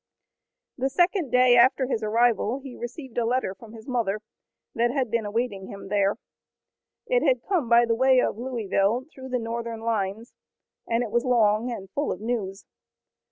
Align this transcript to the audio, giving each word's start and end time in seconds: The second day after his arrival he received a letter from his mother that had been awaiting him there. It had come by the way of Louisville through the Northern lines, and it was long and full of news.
The 0.79 0.89
second 0.89 1.29
day 1.31 1.55
after 1.55 1.85
his 1.85 2.01
arrival 2.01 2.57
he 2.61 2.75
received 2.75 3.19
a 3.19 3.23
letter 3.23 3.53
from 3.53 3.73
his 3.73 3.87
mother 3.87 4.21
that 4.73 4.89
had 4.89 5.11
been 5.11 5.27
awaiting 5.27 5.67
him 5.67 5.89
there. 5.89 6.15
It 7.05 7.21
had 7.21 7.43
come 7.47 7.69
by 7.69 7.85
the 7.85 7.93
way 7.93 8.19
of 8.19 8.35
Louisville 8.39 9.05
through 9.13 9.29
the 9.29 9.37
Northern 9.37 9.81
lines, 9.81 10.33
and 10.87 11.03
it 11.03 11.11
was 11.11 11.23
long 11.23 11.69
and 11.71 11.87
full 11.91 12.11
of 12.11 12.19
news. 12.19 12.65